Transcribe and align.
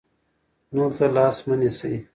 نورو 0.73 0.95
ته 0.97 1.05
لاس 1.15 1.37
مه 1.47 1.55
نیسئ. 1.59 1.93